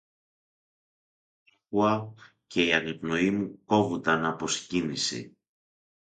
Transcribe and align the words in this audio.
Άκουα, 1.57 2.13
και 2.47 2.65
η 2.65 2.73
αναπνοή 2.73 3.31
μου 3.31 3.59
κόβουνταν 3.65 4.25
από 4.25 4.47
συγκίνηση. 4.47 5.35